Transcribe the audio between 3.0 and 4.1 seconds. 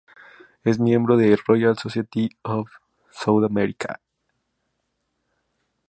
South Africa.